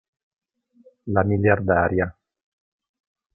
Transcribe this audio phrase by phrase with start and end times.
[1.13, 2.09] La miliardaria